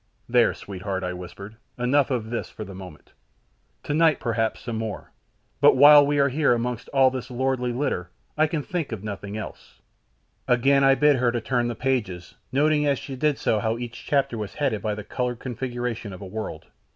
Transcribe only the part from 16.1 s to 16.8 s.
of a world.